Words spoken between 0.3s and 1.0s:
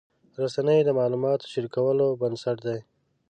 رسنۍ د